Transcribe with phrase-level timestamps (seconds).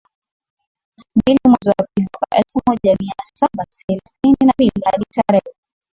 [1.15, 5.55] mbili mwezi wa pili mwaka elfu moja mia saba thelathini na mbili hadi tarehe